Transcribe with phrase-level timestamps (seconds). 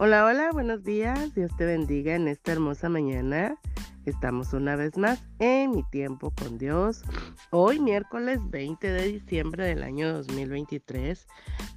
[0.00, 1.34] Hola, hola, buenos días.
[1.34, 3.58] Dios te bendiga en esta hermosa mañana.
[4.06, 7.02] Estamos una vez más en mi tiempo con Dios.
[7.50, 11.26] Hoy miércoles 20 de diciembre del año 2023,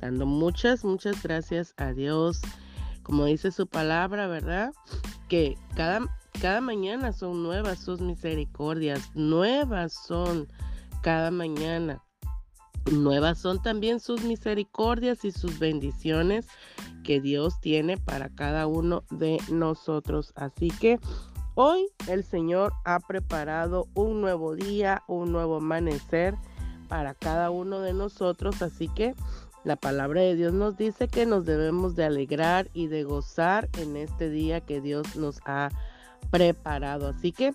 [0.02, 2.42] dando muchas, muchas gracias a Dios.
[3.02, 4.72] Como dice su palabra, ¿verdad?
[5.28, 6.02] Que cada,
[6.40, 10.48] cada mañana son nuevas sus misericordias, nuevas son
[11.02, 12.04] cada mañana.
[12.90, 16.48] Nuevas son también sus misericordias y sus bendiciones
[17.04, 20.34] que Dios tiene para cada uno de nosotros.
[20.36, 21.00] Así que
[21.56, 26.36] hoy el Señor ha preparado un nuevo día, un nuevo amanecer
[26.88, 28.62] para cada uno de nosotros.
[28.62, 29.14] Así que
[29.64, 33.96] la palabra de Dios nos dice que nos debemos de alegrar y de gozar en
[33.96, 35.70] este día que Dios nos ha
[36.32, 37.08] preparado.
[37.08, 37.54] Así que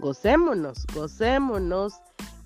[0.00, 1.94] gocémonos, gocémonos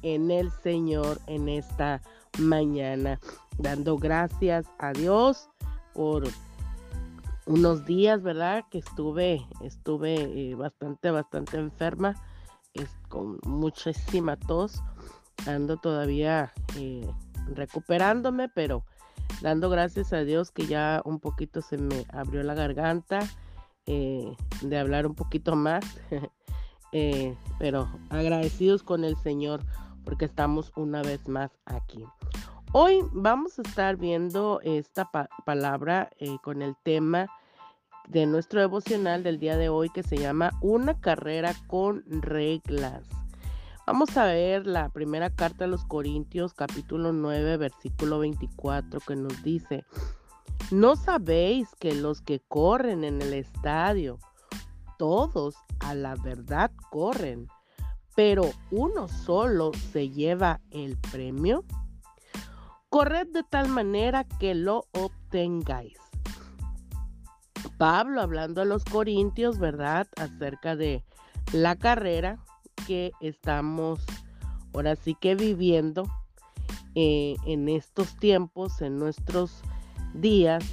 [0.03, 2.01] en el Señor en esta
[2.39, 3.21] mañana,
[3.59, 5.49] dando gracias a Dios
[5.95, 6.25] por
[7.49, 8.65] unos días, ¿verdad?
[8.71, 12.15] Que estuve, estuve eh, bastante, bastante enferma,
[13.09, 14.83] con muchísima tos,
[15.47, 17.09] ando todavía eh,
[17.55, 18.85] recuperándome, pero
[19.41, 23.21] dando gracias a Dios que ya un poquito se me abrió la garganta
[23.87, 25.85] eh, de hablar un poquito más,
[27.59, 29.63] pero agradecidos con el Señor
[30.09, 32.03] porque estamos una vez más aquí.
[32.73, 35.11] Hoy vamos a estar viendo esta
[35.45, 37.29] palabra eh, con el tema
[38.09, 43.07] de nuestro devocional del día de hoy que se llama Una carrera con reglas.
[43.87, 49.43] Vamos a ver la primera carta de los Corintios capítulo 9 versículo 24 que nos
[49.43, 49.85] dice,
[50.71, 54.19] ¿no sabéis que los que corren en el estadio,
[54.97, 57.47] todos a la verdad corren,
[58.19, 61.65] pero uno solo se lleva el premio?
[62.89, 65.97] Corred de tal manera que lo obtengáis.
[67.77, 70.09] Pablo hablando a los corintios, ¿verdad?
[70.17, 71.05] Acerca de
[71.53, 72.45] la carrera
[72.89, 74.01] que estamos
[74.75, 76.03] ahora sí que viviendo
[76.97, 79.61] eh, en estos tiempos, en nuestros
[80.13, 80.65] días.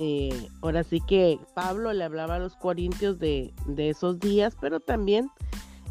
[0.00, 4.80] Eh, ahora sí que Pablo le hablaba a los corintios de, de esos días, pero
[4.80, 5.30] también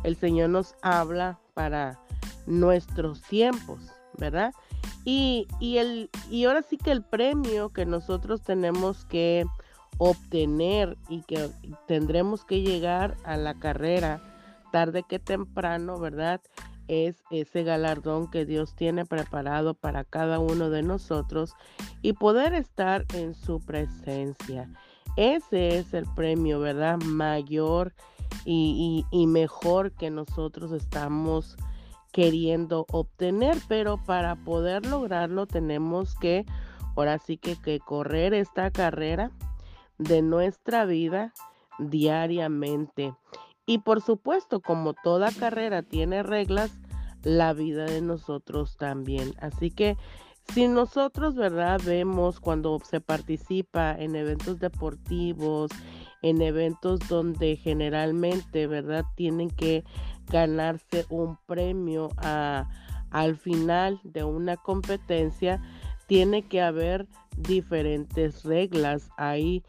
[0.04, 2.00] el Señor nos habla para
[2.46, 3.80] nuestros tiempos,
[4.18, 4.54] ¿verdad?
[5.06, 9.46] Y, el, y ahora sí que el premio que nosotros tenemos que
[9.98, 11.50] obtener y que
[11.88, 14.22] tendremos que llegar a la carrera
[14.72, 16.42] tarde que temprano, ¿verdad?
[16.88, 21.54] Es ese galardón que Dios tiene preparado para cada uno de nosotros
[22.02, 24.70] y poder estar en su presencia.
[25.18, 27.00] Ese es el premio, ¿verdad?
[27.00, 27.94] Mayor
[28.46, 31.58] y, mejor que nosotros estamos
[32.14, 36.46] queriendo obtener, pero para poder lograrlo tenemos que,
[36.96, 39.32] ahora sí que correr esta carrera
[39.98, 41.34] de nuestra vida
[41.80, 43.14] diariamente.
[43.66, 46.72] Y por supuesto, como toda carrera tiene reglas,
[47.24, 49.34] la vida de nosotros también.
[49.40, 49.98] Así que
[50.54, 51.80] si nosotros, ¿verdad?
[51.86, 55.72] Vemos cuando se participa en eventos deportivos,
[56.22, 59.06] en eventos donde generalmente, ¿verdad?
[59.16, 59.84] Tienen que
[60.28, 62.10] ganarse un premio
[63.12, 65.62] al final de una competencia,
[66.08, 67.08] tiene que haber
[67.38, 69.10] diferentes reglas.
[69.18, 69.64] Hay,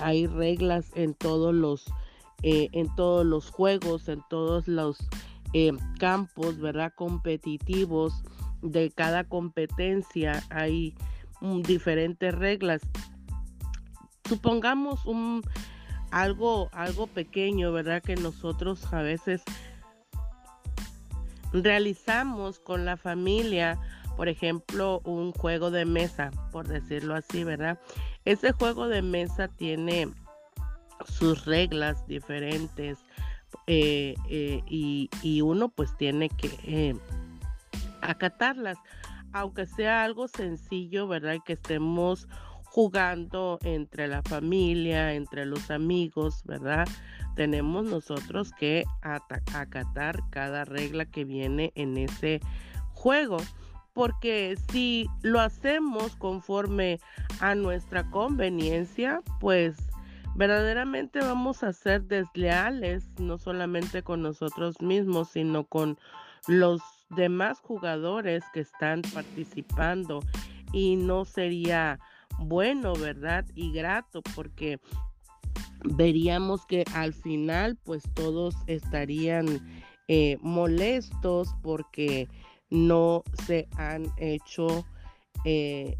[0.00, 1.86] hay reglas en todos los,
[2.42, 4.98] eh, en todos los juegos, en todos los
[5.52, 6.92] eh, campos, ¿verdad?
[6.96, 8.22] Competitivos
[8.62, 10.42] de cada competencia.
[10.50, 10.94] Hay
[11.40, 12.82] mm, diferentes reglas.
[14.28, 15.42] Supongamos un
[16.10, 18.02] algo, algo pequeño, ¿verdad?
[18.02, 19.42] Que nosotros a veces
[21.52, 23.78] realizamos con la familia,
[24.16, 27.78] por ejemplo, un juego de mesa, por decirlo así, ¿verdad?
[28.24, 30.08] Ese juego de mesa tiene
[31.06, 32.98] sus reglas diferentes
[33.66, 36.96] eh, eh, y, uno pues tiene que eh,
[38.02, 38.78] acatarlas,
[39.32, 41.38] aunque sea algo sencillo, ¿verdad?
[41.44, 42.28] Que estemos
[42.64, 46.86] jugando entre la familia, entre los amigos, ¿verdad?
[47.34, 52.40] tenemos nosotros que acatar cada regla que viene en ese
[52.92, 53.38] juego.
[53.92, 56.98] Porque si lo hacemos conforme
[57.40, 59.76] a nuestra conveniencia, pues
[60.34, 65.98] verdaderamente vamos a ser desleales, no solamente con nosotros mismos, sino con
[66.46, 66.80] los
[67.10, 70.20] demás jugadores que están participando.
[70.72, 71.98] Y no sería
[72.38, 73.44] bueno, ¿verdad?
[73.54, 74.80] Y grato porque
[75.84, 79.60] veríamos que al final pues todos estarían
[80.08, 82.28] eh, molestos porque
[82.70, 84.86] no se han hecho
[85.44, 85.96] eh,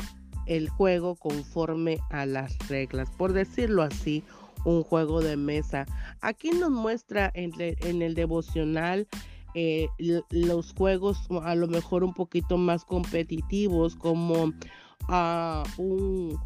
[0.47, 4.25] el juego conforme a las reglas, por decirlo así,
[4.65, 5.87] un juego de mesa.
[6.21, 7.53] Aquí nos muestra en,
[8.03, 9.07] el devocional
[9.55, 16.39] eh, los juegos a lo mejor un poquito más competitivos como uh, un,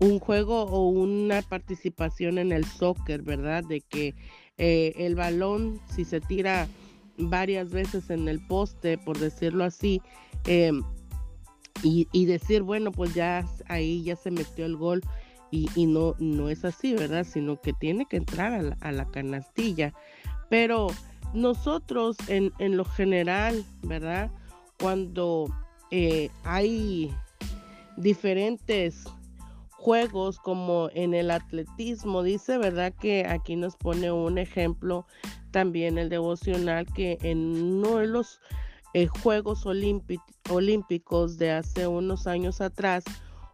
[0.00, 3.64] un juego o una participación en el soccer, ¿verdad?
[3.64, 4.14] De que
[4.58, 6.68] eh, el balón, si se tira
[7.16, 10.02] varias veces en el poste, por decirlo así,
[10.46, 10.82] em,
[11.82, 15.00] y, decir, bueno, pues ya ahí ya se metió el gol
[15.52, 17.24] y, no, no es así, ¿verdad?
[17.24, 19.94] Sino que tiene que entrar a la, canastilla.
[20.50, 20.88] Pero
[21.34, 24.30] nosotros en, en, lo general, ¿verdad?
[24.80, 25.46] Cuando
[25.90, 27.14] eh, hay
[27.96, 29.04] diferentes
[29.70, 32.92] juegos como en el atletismo, dice, ¿verdad?
[32.92, 35.06] Que aquí nos pone un ejemplo
[35.50, 38.40] también el devocional que en uno de los
[38.94, 43.04] eh, Juegos Olímpicos de hace unos años atrás,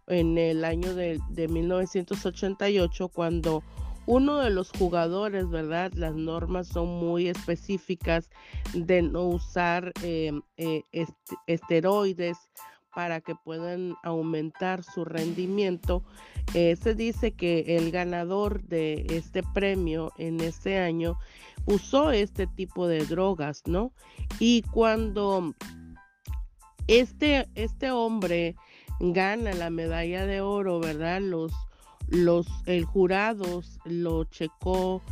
[0.06, 3.62] en el año de, 1988, cuando
[4.06, 5.92] uno de los jugadores, ¿verdad?
[5.94, 8.30] Las normas son muy específicas
[8.74, 10.82] de no usar em, eh,
[11.46, 12.38] esteroides
[12.94, 16.04] para que puedan aumentar su rendimiento.
[16.54, 21.18] Eh, se dice que el ganador de este premio en ese año
[21.66, 23.92] usó este tipo de drogas, ¿no?
[24.38, 25.54] Y cuando
[26.86, 28.54] este, este hombre
[29.00, 31.20] gana la medalla de oro, ¿verdad?
[31.20, 31.52] Los,
[32.14, 35.02] los, el jurado lo checó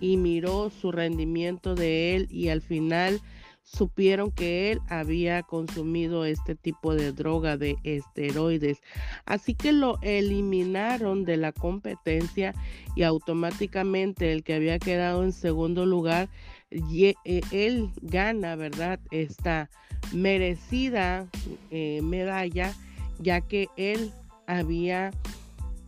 [0.00, 3.20] y miró su rendimiento de él y al final
[3.66, 8.80] supieron que él había consumido este tipo de droga de esteroides.
[9.24, 12.54] Así que lo eliminaron de la competencia
[12.94, 16.28] y automáticamente el que había quedado en segundo lugar,
[16.70, 17.14] eh,
[17.50, 19.00] él gana, ¿verdad?
[19.10, 19.68] Esta
[20.12, 21.26] merecida
[21.70, 22.72] eh, medalla,
[23.18, 24.12] ya que él
[24.46, 25.10] había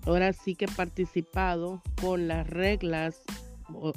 [0.08, 3.20] ahora sí que participado con las reglas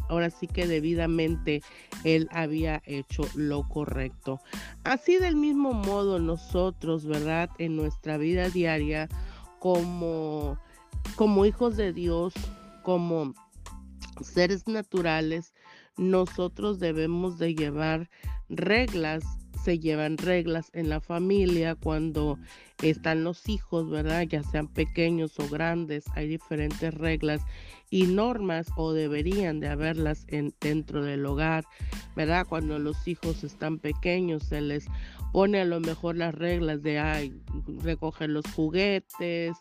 [0.10, 1.62] ahora sí que debidamente
[2.04, 4.42] él había hecho lo correcto.
[4.84, 7.50] Así del mismo modo nosotros, ¿verdad?
[7.58, 9.08] En nuestra vida diaria
[9.60, 10.60] como
[11.16, 12.34] como hijos de Dios,
[12.84, 13.34] como
[14.22, 15.54] seres naturales,
[15.98, 18.10] nosotros debemos de llevar
[18.50, 19.24] reglas
[19.63, 22.38] se llevan reglas en la familia cuando
[22.81, 24.24] están los hijos, ¿verdad?
[24.24, 27.42] Ya sean pequeños o grandes, hay diferentes reglas
[27.90, 31.66] y normas o deberían de haberlas en, dentro del hogar,
[32.16, 32.46] ¿verdad?
[32.48, 34.86] Cuando los hijos están pequeños se les
[35.31, 37.34] pone a lo mejor las reglas de ay,
[37.84, 39.56] recoger los juguetes,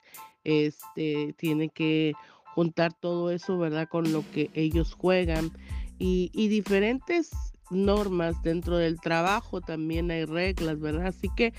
[0.45, 2.15] este, tiene que
[2.55, 3.89] juntar todo eso, ¿verdad?
[3.89, 5.51] Con lo que ellos juegan
[5.99, 7.31] y, y diferentes
[7.71, 11.07] normas dentro del trabajo también hay reglas, ¿verdad?
[11.07, 11.53] Así que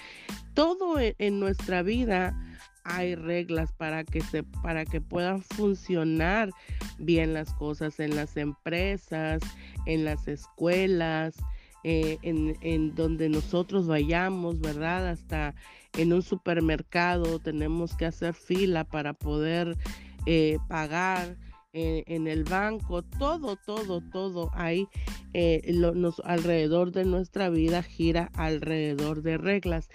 [0.53, 2.37] todo e, en nuestra vida
[2.83, 6.49] hay reglas para que se para que puedan funcionar
[6.97, 9.41] bien las cosas en las empresas,
[9.85, 11.35] en las escuelas,
[11.83, 15.09] eh, en, en, donde nosotros vayamos, ¿verdad?
[15.09, 15.55] Hasta
[15.97, 19.77] en un supermercado tenemos que hacer fila para poder
[20.25, 21.37] eh, pagar
[21.73, 24.87] en, el banco, todo, todo, todo ahí
[25.33, 29.89] eh, nos, alrededor de nuestra vida gira alrededor de reglas.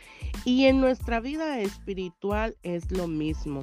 [0.45, 3.63] Y en nuestra vida espiritual es lo mismo.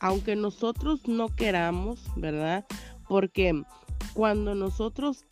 [0.00, 2.64] Aunque nosotros no queramos, ¿verdad?
[3.08, 3.62] Porque
[4.14, 5.24] cuando nosotros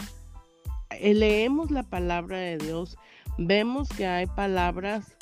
[0.90, 2.96] eh, leemos la palabra de Dios,
[3.38, 5.16] vemos que hay palabras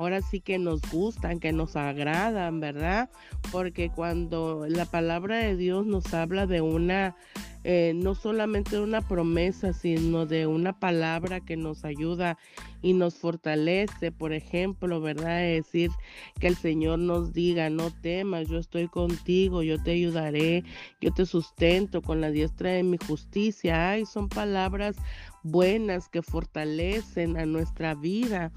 [0.00, 3.10] ahora sí que nos gustan, que nos agradan, ¿verdad?
[3.52, 7.16] Porque cuando la palabra de Dios nos habla de una,
[7.62, 12.38] eh, no solamente de una promesa, sino de una palabra que nos ayuda
[12.82, 15.44] y nos fortalece, por ejemplo, ¿verdad?
[15.44, 15.90] Es decir,
[16.38, 20.64] que el Señor nos diga, no temas, yo estoy contigo, yo te ayudaré,
[21.00, 23.90] yo te sustento con la diestra de mi justicia.
[23.90, 24.96] Ay, son palabras
[25.42, 28.52] buenas que fortalecen a nuestra vida.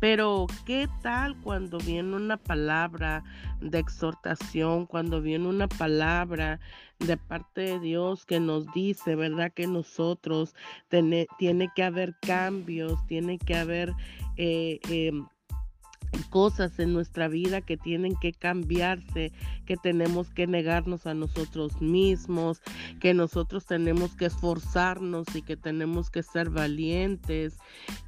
[0.00, 3.24] Pero ¿qué tal cuando viene una palabra
[3.60, 6.60] de exhortación, cuando viene una palabra
[6.98, 9.52] de parte de Dios que nos dice, ¿verdad?
[9.52, 10.54] Que nosotros
[10.88, 13.92] tiene que haber cambios, tiene que haber...
[14.36, 15.26] Eh, em,
[16.30, 19.32] cosas en nuestra vida que tienen que cambiarse,
[19.64, 22.60] que tenemos que negarnos a nosotros mismos,
[23.00, 27.56] que nosotros tenemos que esforzarnos y que tenemos que ser valientes.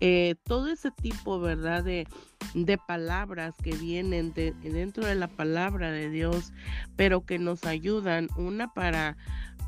[0.01, 1.85] Eh, todo ese tipo, ¿verdad?
[1.85, 2.07] De,
[2.55, 6.53] de palabras que vienen dentro de la palabra de Dios,
[6.97, 9.17] pero que nos ayudan, una para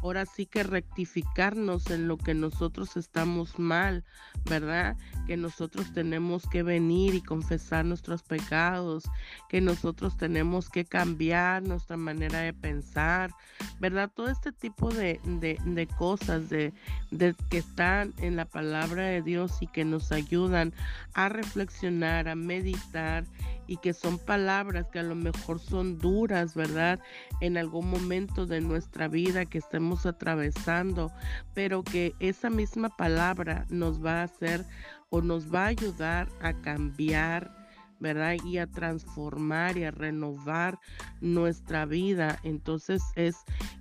[0.03, 4.05] ahora sí que rectificarnos en lo que nosotros estamos mal,
[4.45, 4.97] ¿verdad?
[5.27, 9.05] Que nosotros tenemos que venir y confesar nuestros pecados,
[9.49, 13.33] que nosotros tenemos que cambiar nuestra manera de pensar,
[13.79, 14.11] ¿verdad?
[14.15, 16.73] Todo este tipo de, de, cosas de,
[17.11, 20.73] de que están en la palabra de Dios y que nos ayudan
[21.15, 23.25] a reflexionar, a meditar
[23.71, 26.99] y que son palabras que a lo mejor son duras, ¿verdad?
[27.41, 31.13] En algún momento de nuestra vida que estemos atravesando,
[31.55, 34.67] pero que esa misma palabra nos va a hacer
[35.09, 37.61] o nos va a ayudar a cambiar
[38.01, 38.37] ¿verdad?
[38.45, 40.79] Y a transformar y a renovar
[41.21, 42.39] nuestra vida.
[42.43, 43.37] Entonces es,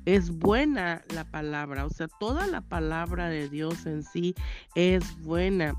[0.06, 4.36] es buena la palabra, o sea, toda la palabra de Dios en sí
[4.76, 5.74] es buena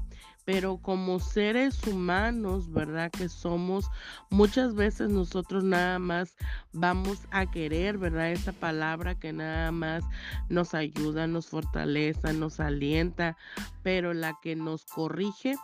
[0.44, 3.10] pero como seres humanos, ¿verdad?
[3.10, 3.90] Que somos,
[4.30, 6.36] muchas veces nosotros nada más
[6.72, 8.32] vamos a querer, ¿verdad?
[8.32, 10.04] Esa palabra que nada más
[10.48, 13.36] nos ayuda, nos fortalece, nos alienta,
[13.82, 15.54] pero la que nos corrige,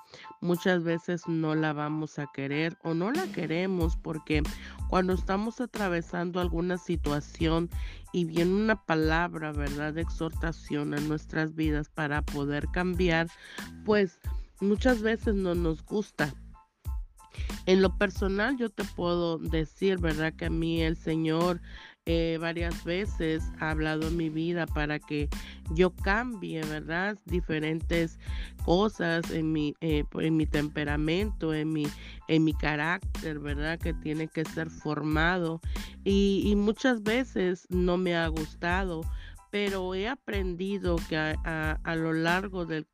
[0.40, 4.42] muchas veces no la vamos a querer o no la queremos porque
[4.88, 7.71] cuando estamos atravesando alguna situación
[8.12, 9.92] y viene una palabra, ¿verdad?
[9.92, 13.28] De exhortación a nuestras vidas para poder cambiar,
[13.85, 14.18] pues
[14.60, 16.34] muchas veces no nos gusta.
[17.66, 20.32] En lo personal yo te puedo decir, ¿verdad?
[20.34, 21.60] Que a mí el Señor
[22.08, 25.28] eh, varias veces ha hablado en mi vida para que
[25.75, 27.18] yo cambie, ¿verdad?
[27.25, 28.20] Diferentes
[28.64, 31.88] cosas en mi, eh, en mi temperamento, en mi,
[32.28, 33.80] en mi carácter, ¿verdad?
[33.80, 35.60] Que tiene que ser formado.
[36.04, 39.02] Y, muchas veces no me ha gustado,
[39.50, 42.86] pero he aprendido que a, lo largo de,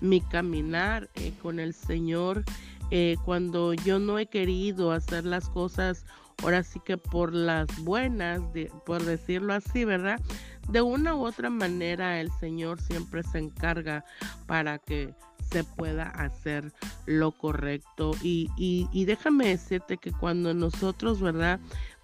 [0.00, 2.44] mi caminar eh, con el Señor,
[2.90, 6.04] eh, cuando yo no he querido hacer las cosas,
[6.42, 8.40] ahora sí que por las buenas,
[8.84, 10.20] por decirlo así, ¿verdad?
[10.68, 14.04] De una u otra manera el Señor siempre se encarga
[14.46, 15.14] para que
[15.50, 16.72] se pueda hacer
[17.06, 18.12] lo correcto.
[18.22, 21.60] Y, y, y déjame decirte que cuando nosotros, ¿verdad?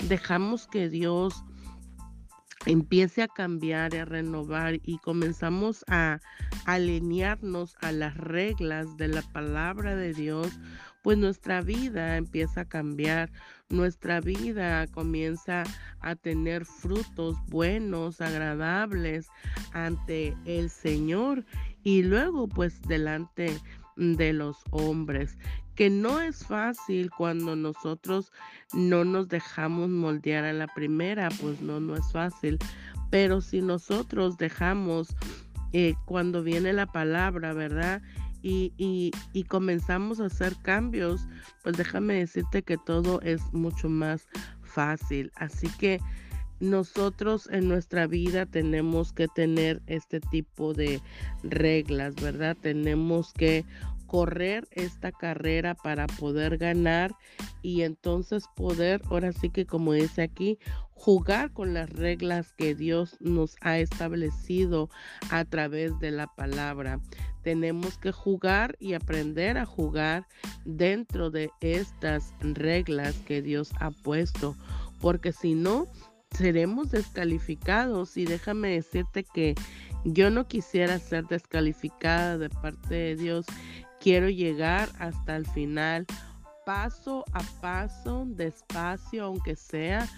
[0.09, 1.43] Dejamos que Dios
[2.67, 6.21] empiece a cambiar, a renovar y comenzamos a
[6.67, 10.59] alinearnos a las reglas de la palabra de Dios,
[11.03, 13.31] pues nuestra vida empieza a cambiar,
[13.71, 15.65] nuestra vida comienza
[16.01, 19.29] a tener frutos buenos, agradables
[19.73, 21.45] ante el Señor.
[21.83, 23.61] Y luego pues delante de
[23.97, 25.37] los hombres
[25.81, 28.33] que no es fácil cuando nosotros
[28.75, 32.59] no nos dejamos moldear a la primera, pues no, no es fácil.
[33.11, 35.17] Pero si nosotros dejamos
[35.73, 38.03] eh, cuando viene la palabra, ¿verdad?
[38.43, 41.27] Y, y, y, comenzamos a hacer cambios,
[41.63, 44.29] pues déjame decirte que todo es mucho más
[44.63, 45.33] fácil.
[45.37, 45.99] Así que
[46.61, 51.01] nosotros en nuestra vida tenemos que tener este tipo de
[51.43, 52.57] reglas, ¿verdad?
[52.61, 53.65] Tenemos que
[54.07, 57.15] correr esta carrera para poder ganar
[57.63, 60.59] y entonces poder, ahora sí que como dice aquí,
[60.91, 64.91] jugar con las reglas que Dios nos ha establecido
[65.31, 67.01] a través de la palabra.
[67.43, 70.27] Tenemos que jugar y aprender a jugar
[70.65, 74.57] dentro de estas reglas que Dios ha puesto,
[75.01, 75.87] porque si no,
[76.37, 79.55] seremos descalificados y déjame decirte que
[80.05, 83.47] yo no quisiera ser descalificada de parte de Dios
[84.01, 86.07] Quiero llegar hasta el final,
[86.65, 90.09] paso a paso, despacio, aunque sea,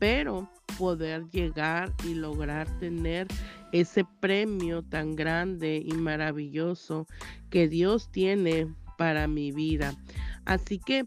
[0.00, 3.28] pero poder llegar y lograr tener
[3.70, 7.06] ese premio tan grande y maravilloso
[7.48, 9.94] que Dios tiene para mi vida.
[10.44, 11.06] Así que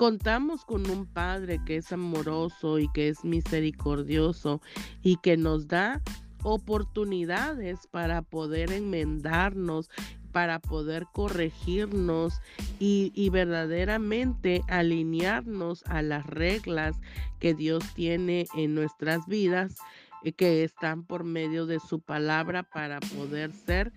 [0.00, 4.62] contamos con un Padre que es amoroso y que es misericordioso
[5.02, 6.00] y que nos da
[6.42, 9.90] oportunidades para poder enmendarnos
[10.32, 12.40] para poder corregirnos
[12.78, 16.96] y, verdaderamente alinearnos a las reglas
[17.38, 19.74] que Dios tiene en nuestras vidas
[20.36, 23.92] que están por medio de su palabra para poder ser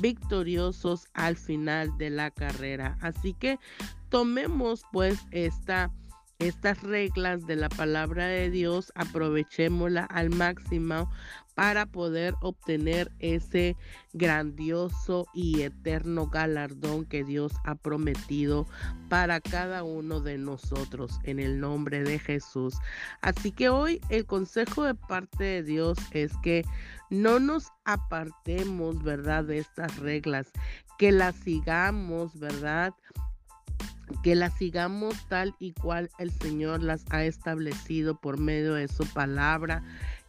[0.00, 2.96] victoriosos al final de la carrera.
[3.00, 3.58] Así que
[4.08, 5.90] tomemos pues esta
[6.38, 11.10] estas reglas de la palabra de Dios, aprovechémosla al máximo
[11.56, 13.76] para poder obtener ese
[14.12, 18.66] grandioso y eterno galardón que Dios ha prometido
[19.08, 22.76] para cada uno de nosotros en el nombre de Jesús.
[23.22, 26.62] Así que hoy el consejo de parte de Dios es que
[27.08, 29.44] no nos apartemos, ¿verdad?
[29.44, 30.52] De estas reglas,
[30.98, 32.92] que las sigamos, ¿verdad?
[34.22, 39.04] que las sigamos tal y cual el Señor las ha establecido por medio de su
[39.06, 39.82] palabra,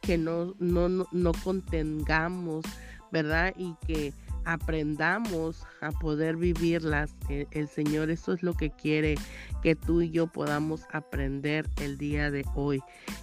[0.08, 2.64] que no, no, no contengamos,
[3.12, 3.54] ¿verdad?
[3.58, 4.14] Y que
[4.46, 7.14] aprendamos a poder vivirlas.
[7.28, 9.16] El, el, Señor eso es lo que quiere
[9.62, 12.82] que tú y yo podamos aprender el día de hoy.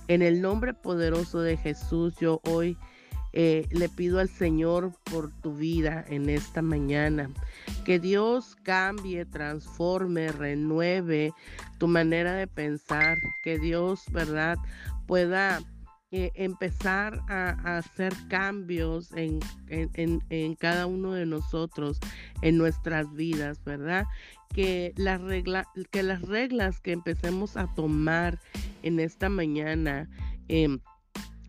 [0.09, 2.77] En el nombre poderoso de Jesús, yo hoy
[3.33, 7.31] eh, le pido al Señor por tu vida en esta mañana.
[7.87, 11.33] Que Dios cambie, transforme, renueve
[11.79, 13.17] tu manera de pensar.
[13.43, 14.59] Que Dios, ¿verdad?,
[15.07, 15.61] pueda
[16.17, 21.99] eh, empezar a, hacer cambios en, en, cada uno de nosotros,
[22.41, 24.07] en nuestras vidas, ¿verdad?
[24.55, 28.39] Que las, regla, que las reglas que empecemos a tomar
[28.85, 30.09] en esta mañana,
[30.47, 30.79] em,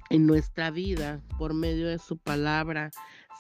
[0.10, 2.90] en nuestra vida, por medio de su palabra,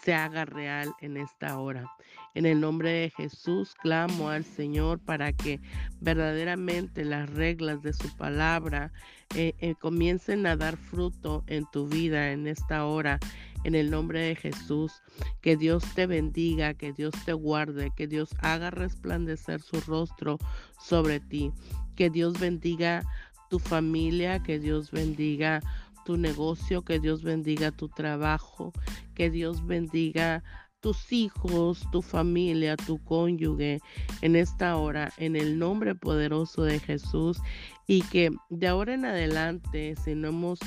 [0.03, 1.89] se haga real en esta hora.
[2.35, 5.61] En el nombre de Jesús clamo al Señor para que
[6.01, 8.91] verdaderamente las reglas de su palabra
[9.35, 13.19] eh, eh, comiencen a dar fruto en tu vida en esta hora.
[13.63, 15.01] En el nombre de Jesús,
[15.41, 20.37] que Dios te bendiga, que Dios te guarde, que Dios haga resplandecer su rostro
[20.79, 21.51] sobre ti,
[21.95, 23.01] que Dios bendiga
[23.49, 25.61] tu familia, que Dios bendiga
[26.05, 28.71] tu negocio, que Dios bendiga tu trabajo,
[29.15, 30.43] que Dios bendiga
[30.85, 33.79] tus hijos, tu familia, tu cónyuge
[34.21, 37.39] en esta hora, en el nombre poderoso de Jesús,
[37.87, 40.59] y que de ahora en adelante, si no hemos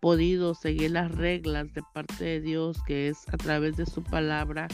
[0.00, 4.68] podido seguir las reglas de parte de Dios, que es a través de su palabra,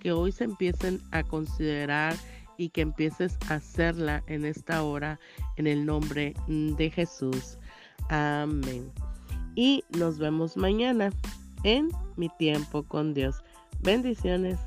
[0.00, 2.14] que hoy se empiecen a considerar
[2.58, 5.18] y que empieces a hacerla en esta hora,
[5.56, 7.56] en el nombre de Jesús.
[8.10, 8.92] Amén
[9.54, 11.10] y nos vemos mañana
[11.64, 13.42] en mi tiempo con Dios.
[13.82, 14.58] Bendiciones.